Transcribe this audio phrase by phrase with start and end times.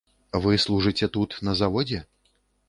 [0.45, 2.01] Вы служыце тут на заводзе?